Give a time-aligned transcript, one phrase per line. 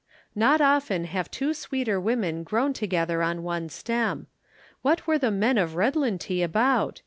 [0.33, 4.25] Not often have two sweeter women grown together on one stem.
[4.81, 6.99] What were the men of Redlintie about?